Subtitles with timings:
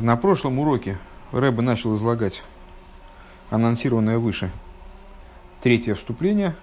[0.00, 0.96] На прошлом уроке
[1.32, 2.44] Рэба начал излагать
[3.50, 4.52] анонсированное выше
[5.60, 6.54] третье вступление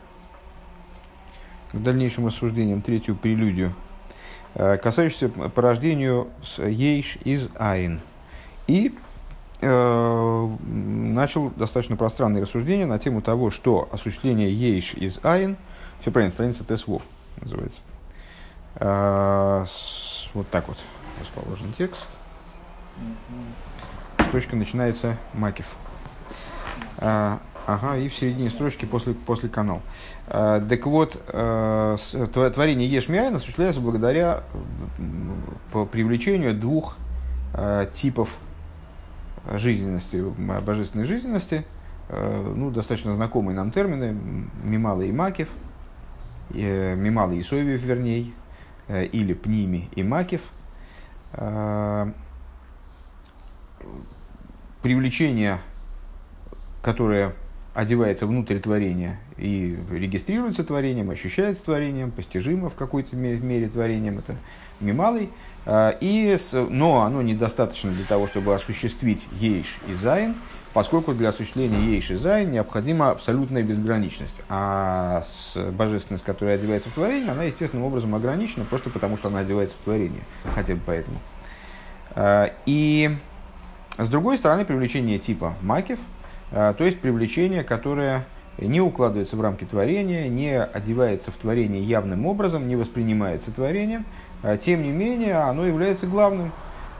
[1.73, 3.73] к дальнейшим рассуждениям, третью прелюдию,
[4.53, 7.99] э, касающуюся порождению с Ейш из Айн.
[8.67, 8.95] И
[9.59, 15.57] э, начал достаточно пространные рассуждения на тему того, что осуществление Ейш из Айн,
[15.99, 17.01] все правильно, страница Тесвов
[17.41, 17.81] называется.
[18.75, 20.77] Э, с, вот так вот
[21.19, 22.07] расположен текст.
[24.27, 25.65] Строчка начинается Макев.
[26.97, 29.81] А, ага, и в середине строчки после, после канал.
[30.27, 31.97] А, так вот, а,
[32.53, 34.43] творение Ешмиайн осуществляется благодаря
[35.71, 36.97] по привлечению двух
[37.53, 38.35] а, типов
[39.53, 40.23] жизненности,
[40.61, 41.65] божественной жизненности,
[42.09, 44.17] а, ну, достаточно знакомые нам термины,
[44.63, 45.49] ממלא и מקיף,
[46.51, 48.31] э, ממלא и סובב, вернее,
[48.87, 50.41] э, или פנימי и מקיף–
[51.37, 52.11] Э,
[54.81, 55.59] привлечение,
[56.81, 57.33] которое
[57.73, 64.35] одевается внутрь творения и регистрируется творением, ощущается творением, постижимо в какой-то мере творением, это
[64.79, 65.29] ממלא.
[65.65, 70.35] Э, и, но оно недостаточно для того, чтобы осуществить יש מאין,
[70.73, 74.41] поскольку для осуществления יש מאין необходима абсолютная безграничность.
[74.47, 75.23] А
[75.71, 79.83] божественность, которая одевается в творение, она естественным образом ограничена, просто потому что она одевается в
[79.83, 80.23] творение.
[80.53, 81.19] Хотя бы поэтому.
[82.11, 83.17] А, и
[83.97, 85.99] с другой стороны, привлечение типа מקיף,
[86.51, 88.25] а, то есть привлечение, которое
[88.57, 94.05] не укладывается в рамки творения, не одевается в творение явным образом, не воспринимается творением,
[94.43, 96.51] а, тем не менее оно является главным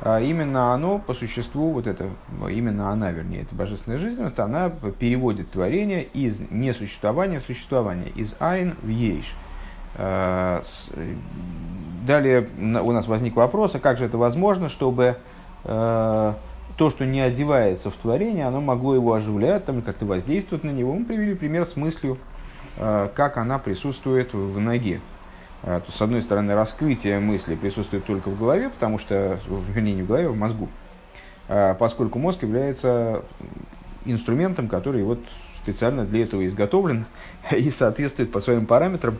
[0.02, 2.10] а именно оно по существу, вот это,
[2.52, 8.76] именно она, вернее, это божественная жизненность, она переводит творение из несуществования в существование, из айн
[8.82, 9.34] в ейш.
[12.06, 15.16] Далее у нас возник вопрос, а как же это возможно, чтобы
[16.78, 20.94] то, что не одевается в творение, оно могло его оживлять, там, как-то воздействовать на него.
[20.94, 22.18] Мы привели пример с мыслью,
[22.78, 25.00] как она присутствует в ноге.
[25.62, 29.40] То, с одной стороны, раскрытие мысли присутствует только в голове, потому что,
[29.74, 30.70] вернее, не в голове, а в мозгу,
[31.48, 33.24] а, поскольку мозг является
[34.06, 35.20] инструментом, который вот
[35.62, 37.06] специально для этого изготовлен
[37.52, 39.18] и соответствует по своим параметрам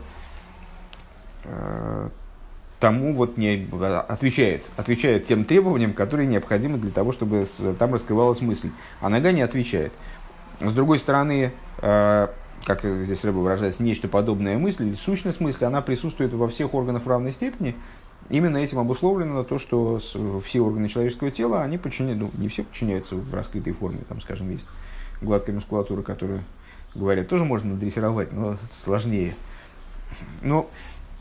[2.86, 3.68] тому вот не
[4.08, 7.44] отвечает, отвечает тем требованиям, которые необходимы для того, чтобы
[7.80, 8.70] там раскрывалась мысль.
[9.00, 9.92] А нога не отвечает.
[10.60, 16.46] С другой стороны, как здесь рыба выражается, нечто подобное мысль, сущность мысли, она присутствует во
[16.46, 17.74] всех органах в равной степени.
[18.30, 19.98] Именно этим обусловлено то, что
[20.44, 24.48] все органы человеческого тела, они подчиняются, ну, не все подчиняются в раскрытой форме, там, скажем,
[24.48, 24.66] есть
[25.20, 26.44] гладкая мускулатура, которую,
[26.94, 29.34] говорят, тоже можно надрессировать, но сложнее.
[30.40, 30.70] Но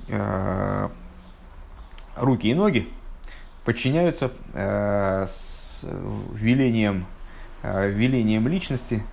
[0.10, 0.90] э,
[2.16, 2.88] руки и ноги
[3.64, 5.86] подчиняются э, с
[6.34, 7.06] велением,
[7.64, 9.04] э, велением личности,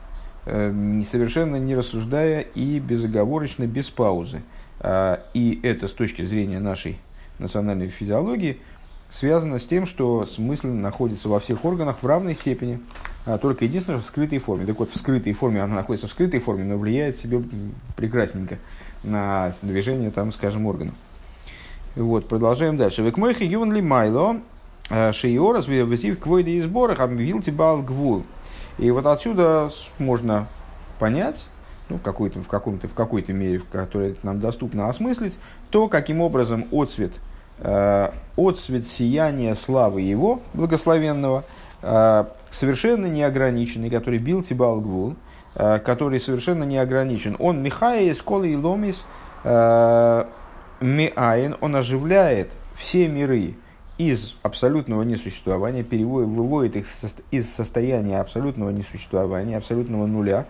[0.44, 4.42] Э, совершенно не рассуждая и безоговорочно, без паузы.
[4.80, 6.98] А, и это с точки зрения нашей
[7.38, 8.58] национальной физиологии
[9.10, 12.80] связано с тем, что смысл находится во всех органах в равной степени,
[13.24, 14.66] а только единственное, в скрытой форме.
[14.66, 17.40] Так вот, в скрытой форме, она находится в скрытой форме, но влияет себе
[17.96, 18.58] прекрасненько
[19.04, 20.94] на движение, там, скажем, органов.
[21.94, 23.02] Вот, продолжаем дальше.
[23.02, 24.38] Векмойхи юн ли майло,
[24.88, 28.24] э, шиорас везив квойды и сборах, обвил тибал гвул.
[28.78, 30.48] И вот отсюда можно
[30.98, 31.44] понять,
[31.90, 35.34] ну, какой-то, в, каком-то, в какой-то мере, в которой нам доступно осмыслить,
[35.68, 37.12] то, каким образом отцвет,
[37.58, 38.08] э,
[38.38, 41.44] отцвет сияния славы его, благословенного,
[41.82, 45.16] э, совершенно неограниченный, который бил Тибал Гвул,
[45.56, 47.36] э, который совершенно не ограничен.
[47.38, 49.04] Он Михаил из Колы и Ломис
[49.44, 50.24] э,
[50.82, 53.54] Миаин, он оживляет все миры,
[53.98, 56.86] из абсолютного несуществования, переводит, выводит их
[57.30, 60.46] из состояния абсолютного несуществования, абсолютного нуля.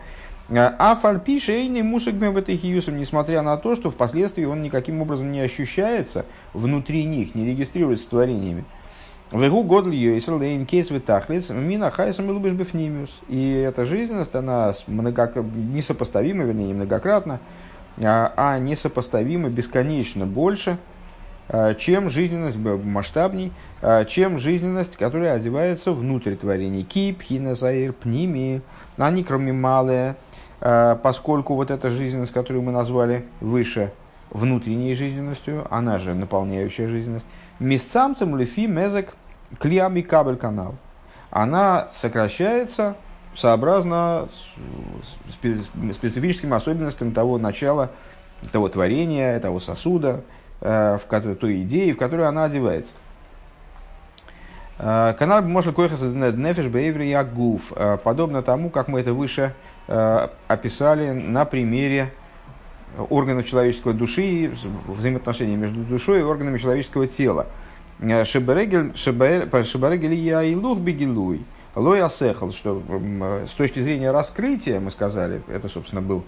[0.49, 5.41] А фальпишейный мусагме в этой хиюсом, несмотря на то, что впоследствии он никаким образом не
[5.41, 8.65] ощущается внутри них, не регистрируется творениями.
[9.31, 13.09] Вегу годл йойсел лейн кейс витахлиц мина хайсом и.
[13.29, 17.41] И эта жизненность, она много, несопоставима, вернее, многократно,
[17.99, 20.79] а, а несопоставима бесконечно больше–
[21.49, 23.53] Э, чем жизненность масштабней,
[23.83, 26.83] э, чем жизненность, которая одевается внутрь творений.
[26.83, 28.63] Кип, хиназаир, пними,
[28.97, 30.17] они кроме малые,
[30.61, 33.93] поскольку вот эта жизненность, которую мы назвали выше
[34.31, 37.27] внутренней жизненностью, она же наполняющая жизненность,
[37.59, 39.15] местцамцем лефи мезек
[39.59, 40.77] клиами кабель канал.
[41.31, 42.95] Она сокращается
[43.35, 44.29] сообразно
[45.93, 47.91] специфическим особенностям того начала,
[48.53, 50.23] того творения, того сосуда,
[50.65, 52.93] Э, в которой, той идеи, в которую она одевается.
[54.79, 57.73] Канал может койхас нефиш бейври ягуф.
[58.03, 59.55] Подобно тому, как мы это выше
[59.87, 62.13] описали на примере
[63.11, 64.53] органов человеческой души и
[64.87, 67.47] взаимоотношений между душой и органами человеческого тела.
[68.01, 68.95] Шебарегель
[70.15, 71.45] я и лух бегилуй.
[71.75, 72.83] Лой асехал, что
[73.47, 76.25] с точки зрения раскрытия, мы сказали, это, собственно, был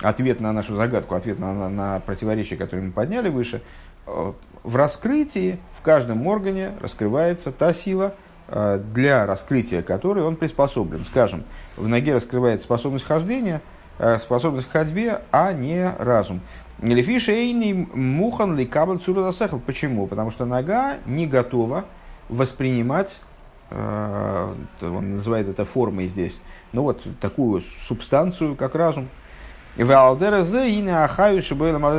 [0.00, 3.62] ответ на нашу загадку, ответ на, на, на противоречие, которое мы подняли выше.
[4.06, 8.14] В раскрытии в каждом органе раскрывается та сила,
[8.48, 11.04] э, для раскрытия которой он приспособлен.
[11.04, 11.44] Скажем,
[11.76, 13.62] в ноге раскрывается способность хождения–
[13.98, 16.40] Э, способность к ходьбе, а не разум.
[16.82, 18.66] Лефишейный мухан ли.
[18.66, 20.06] Почему?
[20.08, 21.84] Потому что нога не готова
[22.28, 23.33] воспринимать, э,
[23.70, 26.40] он называет это формой здесь,
[26.72, 29.08] ну вот такую субстанцию, как разум.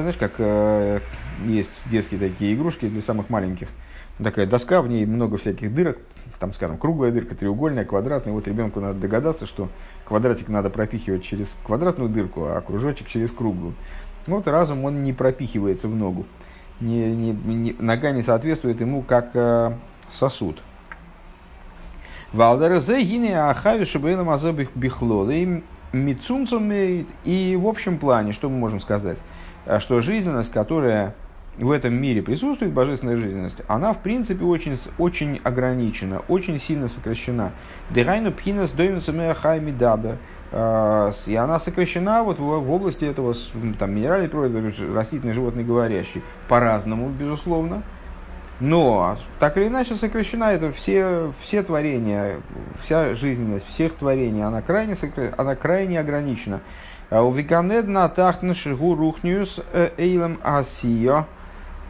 [0.01, 1.01] Знаешь, как э,
[1.45, 3.67] есть детские такие игрушки для самых маленьких.
[4.23, 5.97] Такая доска, в ней много всяких дырок,
[6.39, 8.33] там, скажем, круглая дырка, треугольная, квадратная.
[8.33, 9.67] Вот ребенку надо догадаться, что
[10.05, 13.73] квадратик надо пропихивать через квадратную дырку, а кружочек через круглую.
[14.25, 16.25] Вот разум, он не пропихивается в ногу.
[16.79, 19.73] Не, не, не, нога не соответствует ему как э,
[20.07, 20.61] сосуд.
[22.35, 25.29] Валдерезе гине ахави шабейна мазабих бихлол.
[25.29, 29.17] И мицунцум и в общем плане, что мы можем сказать?
[29.65, 31.15] Э, что жизненность, которая
[31.57, 37.53] в этом мире присутствует божественная жизненность, она в принципе очень, очень ограничена, очень сильно сокращена.
[37.91, 38.73] Дерайну пхинас
[39.41, 40.17] хайми даба.
[40.51, 43.33] А, и она сокращена вот в, в области этого
[43.79, 46.21] там, минеральной природы, растительной, животной, говорящей.
[46.49, 47.83] По-разному, безусловно.
[48.59, 52.37] Но так или иначе сокращена это все, все творения,
[52.83, 54.95] вся жизненность всех творений, она крайне,
[55.37, 56.61] она крайне ограничена.
[57.09, 61.25] А у Виканедна тахтна шигу рухниус э, эйлем асио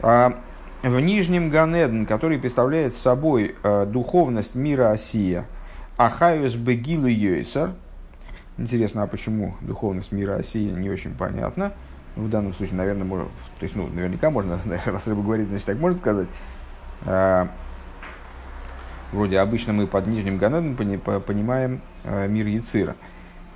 [0.02, 0.34] а
[0.82, 5.46] в Нижнем Ганеден, который представляет собой э, духовность мира Осия,
[5.96, 7.72] Ахайус Бегилу Йойсер,
[8.58, 11.72] интересно, а почему духовность мира Осия, не очень понятно.
[12.14, 13.26] В данном случае, наверное, можно,
[13.58, 16.28] то есть, ну, наверняка можно, раз рыба говорит, значит, так можно сказать.
[17.04, 17.48] А,
[19.12, 22.96] вроде обычно мы под Нижним Ганедом понимаем а, мир Яцира.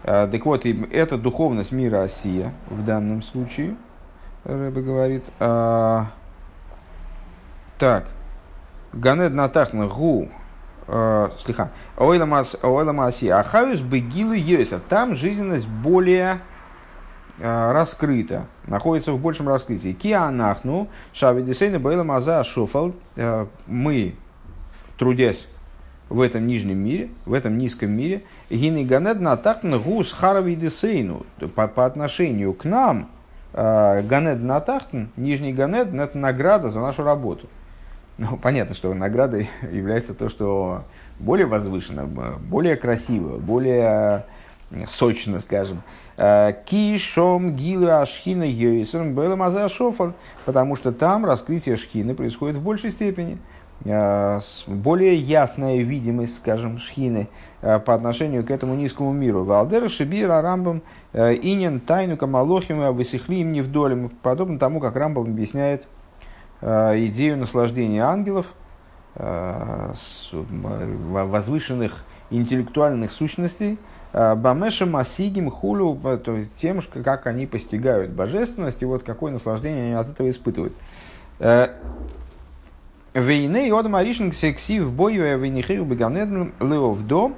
[0.04, 3.76] А, так вот, это духовность мира Осия в данном случае,
[4.44, 5.24] Рэбе говорит,
[7.78, 8.08] так.
[8.92, 10.28] Ганед натахна гу.
[11.38, 11.70] Слиха.
[11.96, 13.28] Ойламаси.
[13.28, 14.80] Ахаюс бегилу йоса.
[14.88, 16.40] Там жизненность более
[17.40, 19.92] э, раскрыта, находится в большем раскрытии.
[19.92, 24.14] Кианахну, шавидисейна бейла маза шофал, э, мы,
[24.98, 25.48] трудясь
[26.08, 31.86] в этом нижнем мире, в этом низком мире, гины ганед натахна гус харавидисейну, по, по
[31.86, 33.10] отношению к нам,
[33.52, 37.48] ганед натахн, нижний ганед, это награда за нашу работу.
[38.20, 40.84] Ну, понятно, что наградой является то, что
[41.18, 44.26] более возвышенно, более красиво, более
[44.88, 45.82] сочно, скажем.
[46.16, 50.14] Э, Кишом гила ашхина йойсом было шофан,
[50.44, 53.38] потому что там раскрытие шхины происходит в большей степени.
[53.84, 57.28] Э, более ясная видимость, скажем, шхины
[57.62, 59.44] э, по отношению к этому низкому миру.
[59.44, 60.82] Валдера Шибира Рамбам
[61.14, 65.86] Инин Тайну Камалохим Высихлим Невдолем, подобно тому, как Рамбам объясняет
[66.62, 68.44] идею наслаждения ангелов,
[70.30, 73.78] возвышенных интеллектуальных сущностей,
[74.12, 75.98] э, Бамеша Масигим Хулю,
[76.60, 80.74] тем, как они постигают божественность и вот какое наслаждение они от этого испытывают.
[83.14, 87.32] Вейны и Одам Аришин в бою Вейнихею Беганедн Леовдо.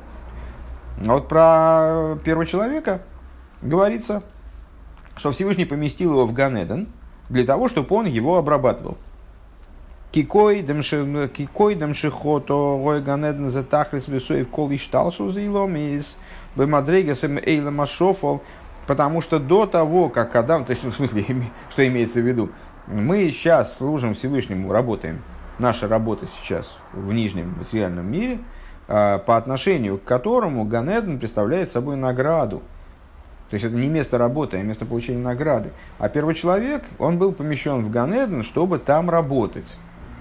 [0.98, 3.00] Вот про первого человека
[3.62, 4.22] говорится,
[5.16, 6.88] что Всевышний поместил его в Ганеден
[7.28, 8.98] для того, чтобы он его обрабатывал.
[10.12, 16.18] Кикой дем шихото рой ганеден за тахлис весоев кол и шталшу за илом из
[16.56, 18.42] бемадрегасем эйлем ашофол,
[18.86, 21.24] потому что до того, как Адам, то есть, в смысле,
[21.70, 22.50] что имеется в виду,
[22.86, 25.22] мы сейчас служим Всевышнему, работаем,
[25.58, 28.38] наша работа сейчас в нижнем материальном мире,
[28.88, 32.62] а, по отношению к которому Ганеден представляет собой награду.
[33.50, 35.70] То есть это не место работы, а место получения награды.
[35.98, 39.66] А первый человек, он был помещен в Ганеден, чтобы там работать.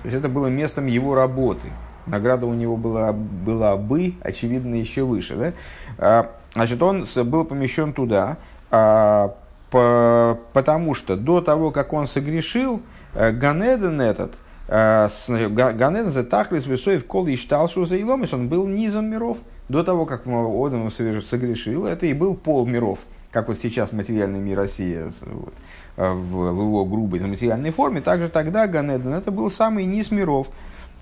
[0.02, 1.70] То есть это было местом его работы.
[2.06, 5.36] Награда у него была, была бы, очевидно, еще выше.
[5.36, 5.54] Да?
[5.98, 8.38] А, значит, он был помещен туда,
[8.70, 9.36] а,
[9.72, 12.82] по, потому что до того, как он согрешил,
[13.14, 14.34] э, Ганеден этот,
[14.68, 19.38] э, Ганеден за тахлис весоев кол и шталшу за иломис, он был низом миров.
[19.70, 23.00] До того, как он согрешил, это и был пол миров,
[23.32, 25.10] как вот сейчас материальный мир России.
[25.22, 25.54] Вот.
[25.96, 30.48] Э, в, в его грубой материальной форме, также тогда Ганеден это был самый низ миров.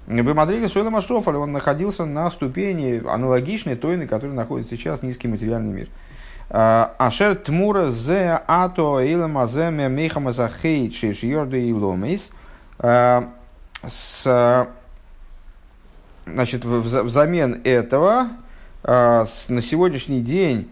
[0.10, 5.72] Бемадрили Суэла Машофаль, он находился на ступени аналогичной той, на которой находится сейчас низкий материальный
[5.72, 5.88] мир.
[6.50, 12.32] Ашер Тмура Зе Ато Илама Земе Мейхама Захейт Шеш Йорда и Ломейс.
[12.82, 14.68] С
[16.26, 18.30] значит, взамен этого
[18.84, 20.72] на сегодняшний день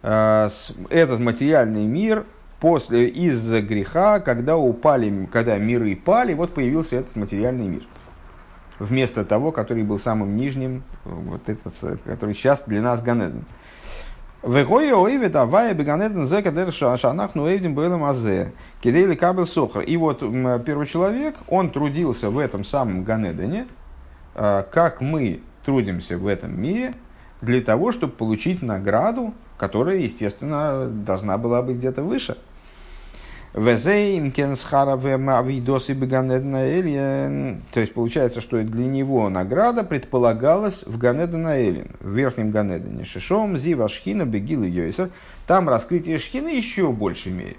[0.00, 2.24] этот материальный мир
[2.62, 7.82] после, из-за греха, когда упали, когда миры пали, вот появился этот материальный мир.
[8.78, 13.44] Вместо того, который был самым нижним, вот этот, который сейчас для нас Ганеден.
[19.80, 20.20] И вот
[20.64, 23.66] первый человек, он трудился в этом самом Ганедене,
[24.36, 26.94] а, как мы трудимся в этом мире,
[27.40, 32.38] для того, чтобы получить награду, которая, естественно, должна была быть где-то выше–
[34.56, 43.04] Схаравидосы То есть получается, что для него награда предполагалась в Ганедена Элин, в верхнем Ганедене.
[43.04, 45.10] Шишом, Зива, Шхина, Бегил и Йойсер.
[45.46, 47.56] Там раскрытие Шхины еще в большей мере.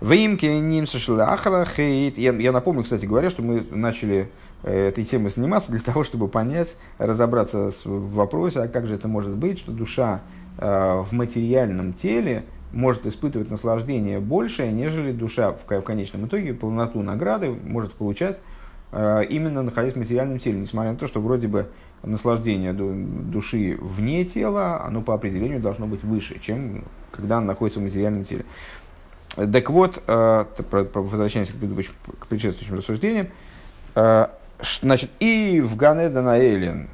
[0.00, 0.86] Вимке ним
[1.20, 2.18] ахра хейт.
[2.18, 4.30] Я напомню, кстати говоря, что мы начали
[4.64, 9.06] э, этой темой заниматься для того, чтобы понять, разобраться в вопросе, а как же это
[9.06, 10.22] может быть, что душа
[10.58, 17.50] э, в материальном теле– может испытывать наслаждение большее, нежели душа в, конечном итоге полноту награды
[17.50, 18.40] может получать
[18.92, 21.68] э, именно находясь в материальном теле, несмотря на то, что вроде бы
[22.02, 27.82] наслаждение души вне тела, оно по определению должно быть выше, чем когда оно находится в
[27.82, 28.44] материальном теле.
[29.36, 33.28] Так вот, э, возвращаясь к, к предшествующим рассуждениям,
[33.94, 34.26] э,
[34.80, 36.88] значит, и в Ганеда на Эллен,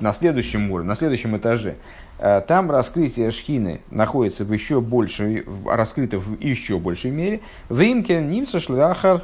[0.00, 1.76] на следующем уровне, на следующем этаже,
[2.22, 7.40] Э, там раскрытие шхины находится в еще большей, раскрыто в еще большей мере.
[7.70, 9.22] В имке нимца шляхар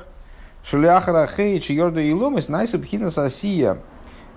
[0.65, 3.79] шляхара хейч йорда и ломис найса бхина сасия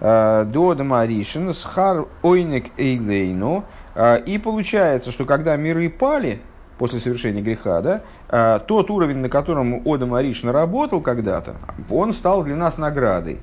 [0.01, 3.63] э, до дамаришин схар ойник эйлейну.
[3.95, 6.41] Э, и получается, что когда миры пали,
[6.77, 11.55] после совершения греха, да, тот уровень, на котором Одам Аришна работал когда-то,
[11.89, 13.39] он стал для нас наградой.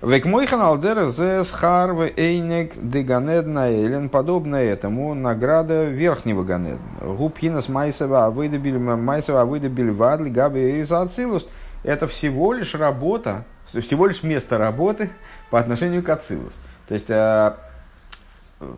[0.00, 7.00] Век мойхан алдера зе схарве эйнек де ганедна элен, подобно этому награда верхнего ганедна.
[7.00, 11.48] Губхинас майсова выдабили майсова выдабили вадли габи ацилус.
[11.82, 15.10] Это всего лишь работа, всего лишь место работы
[15.50, 16.54] по отношению к ацилус.
[16.86, 17.56] То есть а,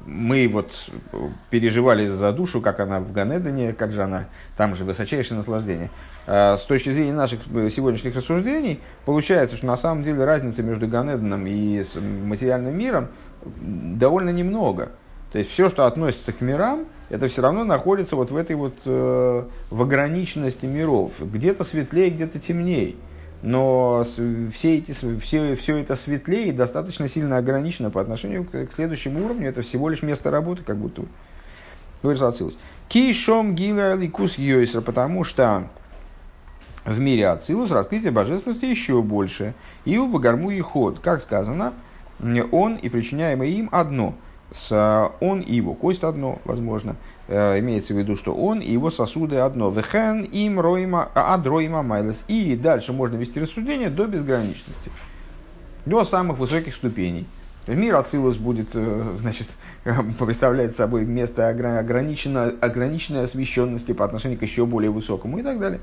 [0.07, 0.73] мы вот
[1.49, 5.91] переживали за душу, как она в Ганедане, как же она, там же высочайшее наслаждение.
[6.27, 11.47] А с точки зрения наших сегодняшних рассуждений, получается, что на самом деле разница между Ганеданом
[11.47, 13.09] и материальным миром
[13.45, 14.91] довольно немного.
[15.33, 18.75] То есть все, что относится к мирам, это все равно находится вот в этой вот
[18.85, 21.13] э, в ограниченности миров.
[21.21, 22.97] Где-то светлее, где-то темнее
[23.43, 24.05] но
[24.55, 29.49] все, эти, все, все это светлее достаточно сильно ограничено по отношению к, к следующему уровню.
[29.49, 31.05] Это всего лишь место работы, как будто
[32.03, 32.57] говорится Ацилус.
[32.89, 35.69] Кишом гила ликус йойсер, потому что
[36.85, 39.55] в мире Ацилус раскрытие божественности еще больше.
[39.85, 41.73] И у Багарму и ход, как сказано,
[42.53, 44.15] он и причиняемое им одно–
[44.53, 46.97] с он и его кость одно, возможно,
[47.29, 49.71] э, имеется в виду, что он и его сосуды одно.
[49.71, 52.25] Вехен им роима, адроима майлес.
[52.27, 54.91] И дальше можно вести рассуждение до безграничности,
[55.87, 57.27] до самых высоких ступеней.
[57.67, 59.47] Мир Ацилус будет, э, значит,
[60.19, 65.81] представляет собой место ограниченной, ограниченной освещенности по отношению к еще более высокому и так далее.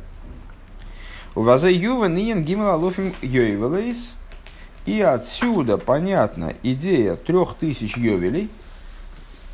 [1.35, 4.15] У Вазе Юва Нинен Гимала Лофим Йойвелейс–
[4.87, 8.49] и отсюда понятна идея трех тысяч йовелей,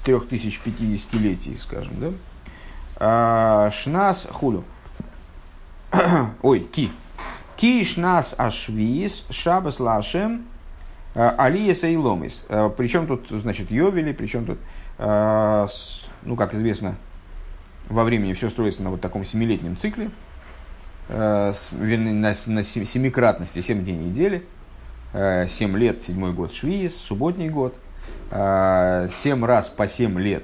[0.05, 2.07] трех тысяч пятидесятилетий, скажем, да?
[2.97, 4.63] А, шнас хулю.
[6.43, 6.91] Ой, ки.
[7.57, 10.45] Ки шнас ашвиис шабас лашем
[11.15, 12.43] а, алиеса и ломис.
[12.47, 14.59] А, причем тут, значит, йовели, причем тут,
[14.99, 16.95] ну, как известно,
[17.89, 20.11] во времени все строится на вот таком семилетнем цикле,
[21.09, 24.45] на, на семикратности, семь дней недели–
[25.13, 27.75] 7 лет, седьмой год Швиз, субботний год,
[28.29, 30.43] 7 э, раз по 7 лет,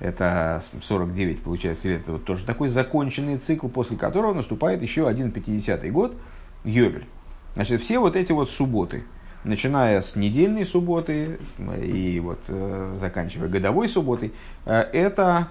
[0.00, 5.28] это 49, получается, лет, это вот тоже такой законченный цикл, после которого наступает еще один
[5.28, 6.16] 50-й год,
[6.64, 7.06] Йовель.
[7.54, 9.04] Значит, все вот эти вот субботы,
[9.44, 11.38] начиная с недельной субботы
[11.80, 14.32] и вот э, заканчивая годовой субботой,
[14.64, 15.48] э, это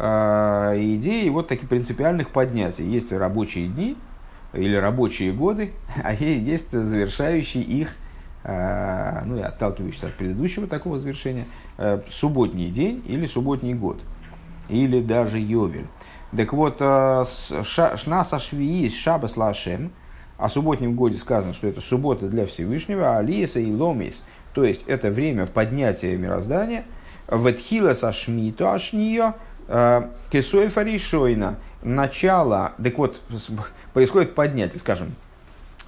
[0.00, 2.84] идеи вот таких принципиальных поднятий.
[2.84, 3.96] Есть рабочие дни,
[4.52, 7.94] или рабочие годы, а есть завершающий их,
[8.44, 14.00] а, ну и отталкивающийся от предыдущего такого завершения, э, субботний день или субботний год,
[14.68, 15.86] или даже Йовель.
[16.36, 17.24] Так вот, э,
[17.96, 19.90] Шнаса Швии Шабас Лашем,
[20.36, 24.24] о субботнем годе сказано, что это суббота для Всевышнего, а Алиеса и Ломис,
[24.54, 26.84] то есть это время поднятия мироздания,
[27.30, 29.34] Ветхила сашмиту ашнио,
[29.66, 33.20] э, кесоев аришойна, начало, так вот,
[33.92, 35.14] происходит поднятие, скажем,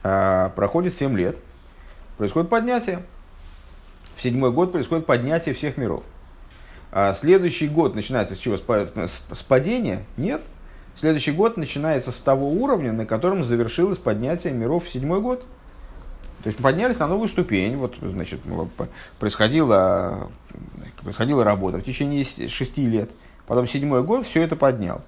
[0.02, 1.36] э, проходит 7 лет,
[2.16, 3.02] происходит поднятие,
[4.16, 6.02] в седьмой год происходит поднятие всех миров.
[6.92, 8.56] А следующий год начинается с чего?
[8.58, 10.04] С падения?
[10.16, 10.42] Нет.
[10.96, 15.46] Следующий год начинается с того уровня, на котором завершилось поднятие миров в седьмой год.
[16.42, 18.40] То есть поднялись на новую ступень, вот, значит,
[19.18, 20.28] происходила,
[21.02, 23.10] происходила работа в течение шести лет.
[23.46, 25.02] Потом седьмой год все это поднял.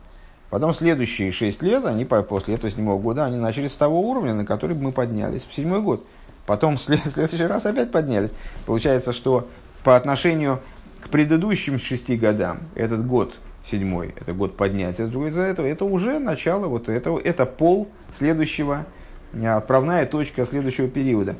[0.52, 4.44] Потом следующие шесть лет, они после этого седьмого года, они начали с того уровня, на
[4.44, 6.04] который мы поднялись в седьмой год.
[6.44, 8.32] Потом в следующий раз опять поднялись.
[8.66, 9.48] Получается, что
[9.82, 10.60] по отношению
[11.00, 13.32] к предыдущим шести годам этот год
[13.70, 18.84] седьмой, это год поднятия, это, это, это уже начало, вот это, это пол следующего,
[19.32, 21.34] э, отправная точка следующего периода.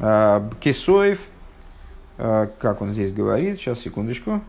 [0.00, 1.18] А, Кесоев,
[2.18, 4.42] э, как он здесь говорит, сейчас, секундочку.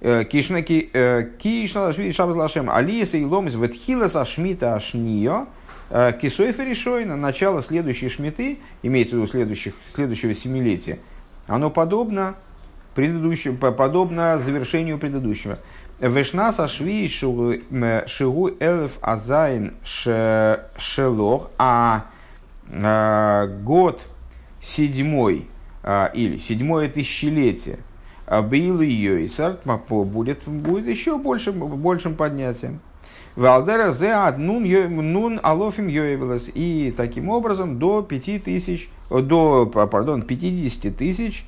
[0.00, 5.46] Э, Кишна Кишна Шабазлашем Алиса и Ломис Ветхиласа Шмита Ашнио
[5.90, 11.00] Кисоев и Решойна, начало следующей шмиты, имеется в виду следующих, следующего семилетия,
[11.48, 12.36] оно подобно
[12.94, 15.58] предыдущему, подобно завершению предыдущего.
[15.98, 22.06] Вешна сашви шигу элев азайн шелох, а,
[23.64, 24.06] год
[24.62, 25.48] седьмой
[26.14, 27.80] или седьмое тысячелетие
[28.30, 32.80] Бейлу Йойсар будет, будет еще большим, большим поднятием.
[33.36, 34.64] Валдера зе нун
[35.12, 36.50] нун алофим йоевелес.
[36.54, 41.44] И таким образом до пяти тысяч, до, пардон, 50 тысяч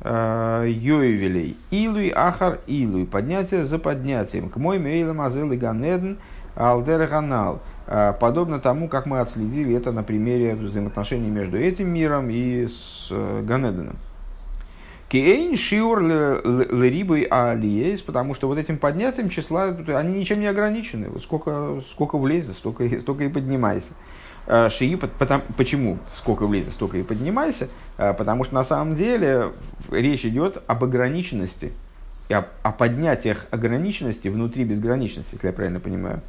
[0.00, 1.56] Э, Йоевелей.
[1.70, 3.06] Илуй ахар илуй.
[3.06, 4.50] Поднятие за поднятием.
[4.50, 6.18] К мой мейлам азел и ганеден
[6.54, 7.60] алдер ганал.
[7.86, 13.08] Э, подобно тому, как мы отследили это на примере взаимоотношений между этим миром и с
[13.10, 13.96] э, Ганеденом.
[15.08, 21.08] Кейн шиур лерибой алиес, потому что вот этим поднятием числа, они ничем не ограничены.
[21.08, 23.92] Вот сколько, сколько влезет, столько, столько и поднимайся.
[24.48, 29.52] Э, шии, потому, почему сколько влезет, столько и поднимайся, э, потому что на самом деле
[29.90, 31.72] речь идет об ограниченности,
[32.30, 36.20] о, о поднятиях ограниченности внутри безграничности, если я правильно понимаю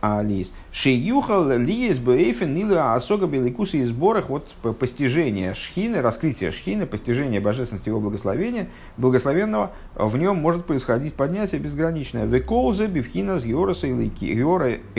[0.00, 0.50] алис.
[0.72, 4.48] Шеюхал лиес бейфен нила асога беликуса и сборах вот
[4.78, 12.26] постижение шхины, раскрытие шхины, постижение божественности его благословения, благословенного, в нем может происходить поднятие безграничное.
[12.26, 13.86] Веколзе бифхина с геораса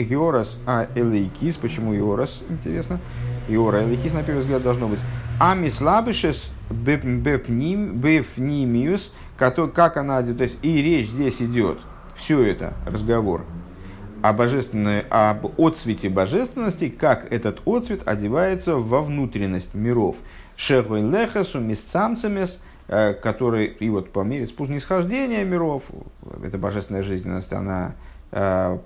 [0.02, 3.00] георас а элейкис, почему георас, интересно,
[3.48, 5.00] геора элейкис на первый взгляд должно быть.
[5.40, 11.78] Ами слабишес бефнимиус, как она, то есть и речь здесь идет,
[12.16, 13.44] все это разговор
[14.22, 20.16] о божественной, об отцвете божественности, как этот отцвет одевается во внутренность миров.
[20.56, 25.90] Шехвей лехасу мисцамцамес, э, который, и вот по мере снисхождения миров,
[26.44, 27.94] эта божественная жизненность, она
[28.32, 28.78] э,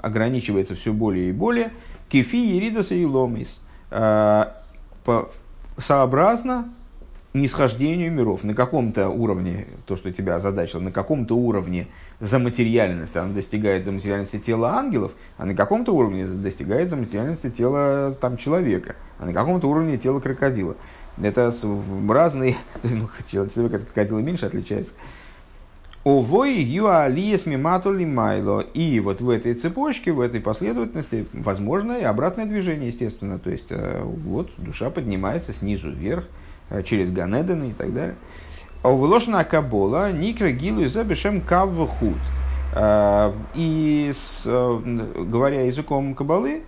[0.00, 1.70] ограничивается все более и более.
[2.08, 3.60] Кефи еридаса и ломис.
[3.90, 4.46] Э,
[5.76, 6.68] сообразно
[7.34, 8.44] нисхождению миров.
[8.44, 11.88] На каком-то уровне, то, что тебя озадачило, на каком-то уровне
[12.20, 17.48] за материальность, она достигает за материальности тела ангелов, а на каком-то уровне достигает за материальности
[17.50, 20.76] тела там, человека, а на каком-то уровне тела крокодила.
[21.20, 21.52] Это
[22.08, 24.92] разные, ну, человек от крокодила меньше отличается.
[26.04, 28.60] Овой юалиес миматули майло.
[28.60, 33.38] И вот в этой цепочке, в этой последовательности возможно и обратное движение, естественно.
[33.38, 36.24] То есть, э, вот душа поднимается снизу вверх,
[36.70, 38.14] э, через Ганедены и так далее.
[38.80, 42.18] А Увелошена Кабола, Никра Гилу и Забишем Кавхут.
[42.72, 44.12] А, и
[44.44, 44.80] э,
[45.16, 46.62] говоря языком Кабалы,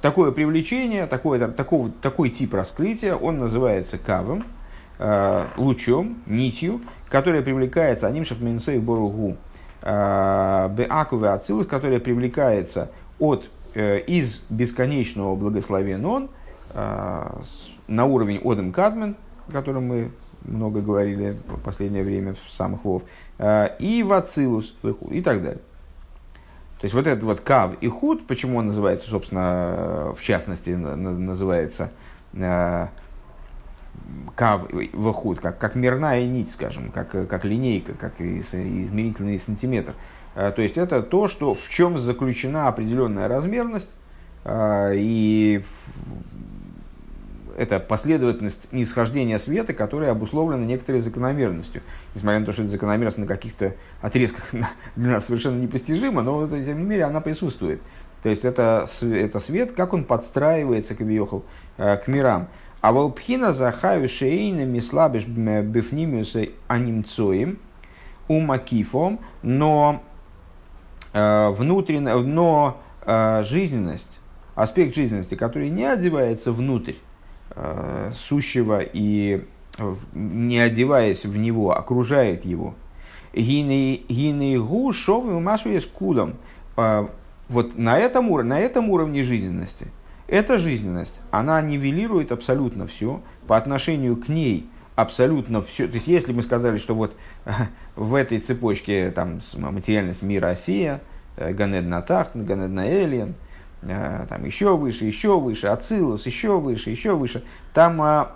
[0.00, 4.44] такое привлечение, такое, такого, такой тип раскрытия, он называется кавом,
[5.00, 9.36] э, лучом, нитью, которая привлекается анимшев менсей боругу
[9.82, 16.30] э, беакуве ацилус, которая привлекается от, из бесконечного благословен он
[16.74, 19.14] на уровень Одем Кадмен,
[19.46, 20.10] о котором мы
[20.42, 23.02] много говорили в последнее время в самых вов,
[23.38, 24.74] э, и вацилус,
[25.10, 25.62] и так далее.
[26.80, 31.90] То есть вот этот вот кав и худ, почему он называется, собственно, в частности, называется
[32.34, 32.86] э,
[34.36, 39.94] кав и худ, как, как мерная нить, скажем, как, как линейка, как измерительный сантиметр.
[40.34, 43.90] Э, то есть это то, что, в чем заключена определенная размерность,
[44.48, 45.62] и
[47.58, 51.82] это последовательность нисхождения света, которая обусловлена некоторой закономерностью.
[52.14, 54.44] Несмотря на то, что эта закономерность на каких-то отрезках
[54.96, 57.80] для нас совершенно непостижима, но тем не менее она присутствует.
[58.22, 61.44] То есть это, это свет, как он подстраивается к Вьехал,
[61.76, 62.48] к мирам.
[62.80, 67.58] А волпхина захаю шейна мислабиш бифнимиуса анимцоим
[68.28, 70.02] умакифом, но
[71.12, 74.20] внутренне, но жизненность,
[74.54, 76.94] аспект жизненности, который не одевается внутрь
[78.14, 79.44] сущего и
[80.12, 82.74] не одеваясь в него, окружает его.
[83.34, 86.34] Гинейгу шовы умашве с кудом.
[86.76, 89.86] Вот на этом, уровне, на этом уровне жизненности,
[90.26, 94.68] эта жизненность, она нивелирует абсолютно все по отношению к ней
[94.98, 95.86] абсолютно все.
[95.86, 97.14] То есть, если мы сказали, что вот
[97.94, 101.00] в этой цепочке там, материальность мира Россия,
[101.36, 103.34] э, Ганед на Тахт, Ганед на Элиен, э,
[103.80, 108.32] там еще выше, еще выше, Ацилус, еще выше, еще выше, там а,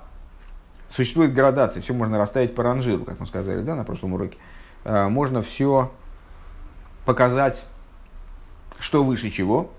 [0.90, 4.38] существует градация, все можно расставить по ранжиру, как мы сказали да, на прошлом уроке.
[4.84, 5.90] А, можно все
[7.04, 7.64] показать,
[8.78, 9.70] что выше чего,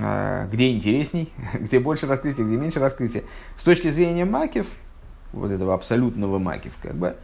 [0.00, 3.24] а, где интересней, где больше раскрытия, где меньше раскрытия.
[3.58, 4.66] С точки зрения макев,
[5.32, 7.16] вот этого абсолютного макев, как бы,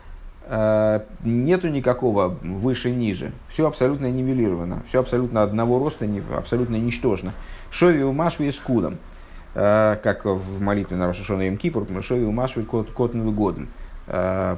[1.24, 3.32] нету никакого выше-ниже.
[3.48, 7.32] Все абсолютно нивелировано, все абсолютно одного роста, абсолютно ничтожно.
[7.70, 8.98] Шови умашви и скудом.
[9.54, 13.68] Э, как в молитве на Рошашона Им Кипур, Шови Умашви Котн Годен,
[14.06, 14.56] э,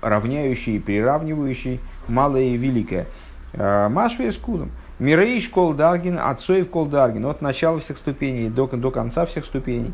[0.00, 3.06] равняющий, приравнивающий малое и великое.
[3.52, 4.70] Э, Машви с кудом.
[4.98, 9.92] Мирейш Колдаргин, Отцоев Колдаргин, от начала всех ступеней до, до конца всех ступеней.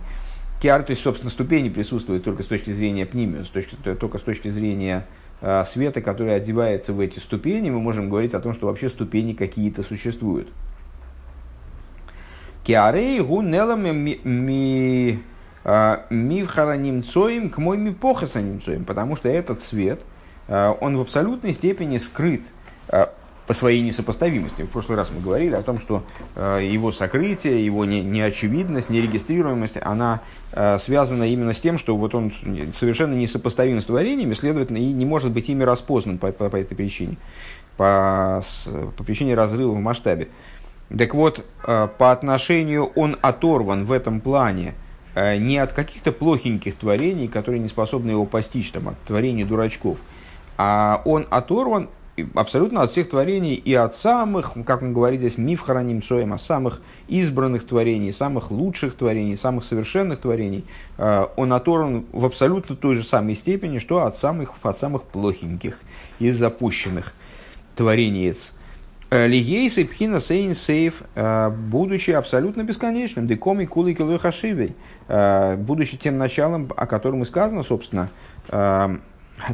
[0.61, 5.07] Киар, то есть, собственно, ступени присутствуют только с точки зрения пнимиус, только с точки зрения
[5.65, 9.83] света, который одевается в эти ступени, мы можем говорить о том, что вообще ступени какие-то
[9.83, 10.49] существуют.
[12.63, 15.23] Киарей гу нелами ми
[16.11, 20.01] мивхара немцоим к мой мипохаса немцоим, потому что этот свет,
[20.49, 22.43] а, он в абсолютной степени скрыт
[23.51, 24.63] по своей несопоставимости.
[24.63, 26.05] В прошлый раз мы говорили о том, что
[26.37, 30.21] его сокрытие, его неочевидность, нерегистрируемость, она
[30.79, 32.33] связана именно с тем, что вот он
[32.73, 36.77] совершенно несопоставим с творениями, следовательно, и не может быть ими распознан по, по, по этой
[36.77, 37.17] причине,
[37.77, 38.41] по,
[38.97, 40.29] по причине разрыва в масштабе.
[40.97, 44.75] Так вот, э, по отношению он оторван в этом плане
[45.17, 49.99] э, не от каких-то плохеньких творений, которые не способны его постичь, там, от творений дурачков,
[50.57, 51.89] а он оторван
[52.35, 56.41] абсолютно от всех творений и от самых, как он говорит здесь, миф храним соем, от
[56.41, 60.65] самых избранных творений, самых лучших творений, самых совершенных творений,
[60.99, 65.79] э, он оторван в абсолютно той же самой степени, что от самых, от самых плохеньких
[66.19, 67.15] и запущенных
[67.77, 68.35] творений.
[69.11, 74.75] Э, Лигейс и пхина сейн сейф, э, будучи абсолютно бесконечным, декоми кулы килой хашивей,
[75.57, 78.11] будучи тем началом, о котором и сказано, собственно,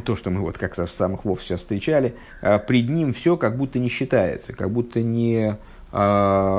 [0.05, 3.79] то, что мы вот как в самых вов сейчас встречали, пред ним все как будто
[3.79, 5.55] не считается, как будто не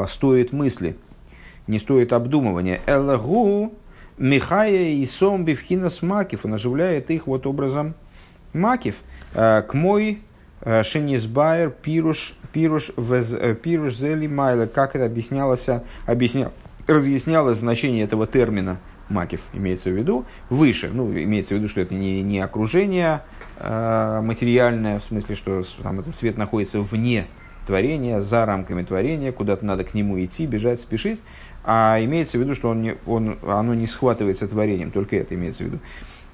[0.08, 0.96] стоит мысли,
[1.66, 2.80] не стоит обдумывания.
[2.86, 3.74] Эллагу
[4.16, 7.94] Михая и Сом Бифхинас Макив, он оживляет их вот образом
[8.52, 8.96] Макив.
[9.32, 10.20] К мой
[10.64, 15.68] Шенисбайер Пируш Пируш, э, пируш зели майла, как это объяснялось,
[16.06, 16.50] объясня,
[16.86, 18.78] разъяснялось значение этого термина
[19.08, 20.90] макив, имеется в виду, выше.
[20.92, 23.22] Ну, имеется в виду, что это не, не окружение
[23.58, 27.26] э, материальное, в смысле, что там этот свет находится вне
[27.66, 31.22] творения, за рамками творения, куда-то надо к нему идти, бежать, спешить,
[31.64, 35.64] а имеется в виду, что он не, он, оно не схватывается творением, только это имеется
[35.64, 35.78] в виду.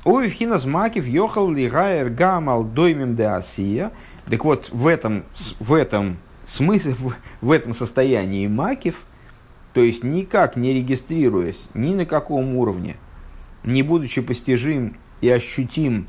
[0.05, 3.91] Ой, вхинас макив йохал лигайер гамал доймим де асия–
[4.29, 5.25] так вот, в этом,
[5.61, 6.97] в этом смысле,
[7.41, 9.03] в этом состоянии макив,
[9.75, 12.97] то есть никак не регистрируясь ни на каком уровне,
[13.65, 16.07] не будучи постижим и ощутим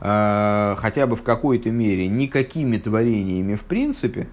[0.00, 4.28] э, хотя бы в какой-то мере никакими творениями в принципе,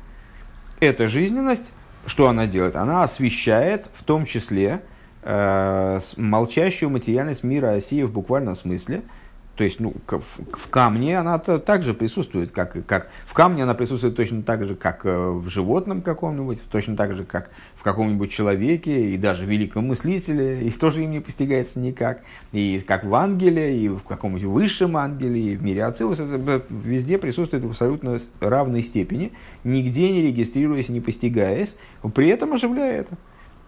[0.80, 1.72] эта жизненность,
[2.06, 2.76] что она делает?
[2.76, 4.84] Она освещает в том числе
[5.22, 9.02] э, молчащую материальность мира России в буквальном смысле–
[9.56, 14.42] то есть, ну, в, камне она также присутствует, как, как в камне она присутствует точно
[14.42, 19.18] так же, как э, в животном каком-нибудь, точно так же, как в каком-нибудь человеке и
[19.18, 24.02] даже великом мыслителе, и тоже им не постигается никак, и как в ангеле, и в
[24.02, 30.12] каком-нибудь высшем ангеле, и в мире Ацилус, это везде присутствует в абсолютно равной степени, нигде
[30.12, 31.76] не регистрируясь, не постигаясь,
[32.16, 33.08] при этом оживляет.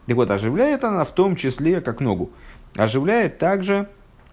[0.08, 2.32] Так вот, оживляет она в том числе, как ногу,
[2.76, 3.88] оживляет также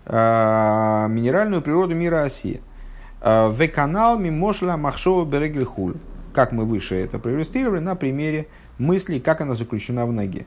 [0.06, 2.60] минеральную природу мира Осия.
[3.20, 5.94] Э, в канал Мимошла Махшова Берегельхуль.
[6.34, 10.46] Как мы выше это проиллюстрировали на примере мысли, как она заключена в ноге.